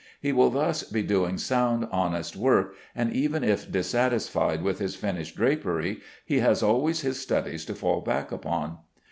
[0.19, 5.35] He will thus be doing sound, honest work, and, even if dissatisfied with his finished
[5.35, 8.79] drapery, he has always his studies to fall back upon.